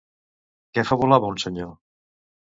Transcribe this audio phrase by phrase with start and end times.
[0.77, 1.69] Què fabulava un senyor?